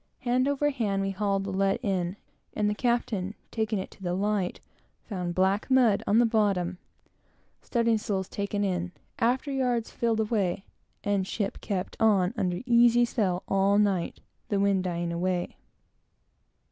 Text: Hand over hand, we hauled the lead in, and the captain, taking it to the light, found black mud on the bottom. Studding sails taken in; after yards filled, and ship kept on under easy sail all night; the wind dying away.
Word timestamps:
Hand 0.21 0.47
over 0.47 0.71
hand, 0.71 1.03
we 1.03 1.11
hauled 1.11 1.43
the 1.43 1.51
lead 1.53 1.79
in, 1.83 2.15
and 2.55 2.67
the 2.67 2.73
captain, 2.73 3.35
taking 3.51 3.77
it 3.77 3.91
to 3.91 4.01
the 4.01 4.15
light, 4.15 4.59
found 5.03 5.35
black 5.35 5.69
mud 5.69 6.01
on 6.07 6.17
the 6.17 6.25
bottom. 6.25 6.79
Studding 7.61 7.99
sails 7.99 8.27
taken 8.27 8.63
in; 8.63 8.93
after 9.19 9.51
yards 9.51 9.91
filled, 9.91 10.33
and 11.03 11.27
ship 11.27 11.61
kept 11.61 11.97
on 11.99 12.33
under 12.35 12.61
easy 12.65 13.05
sail 13.05 13.43
all 13.47 13.77
night; 13.77 14.21
the 14.49 14.59
wind 14.59 14.85
dying 14.85 15.13
away. 15.13 15.55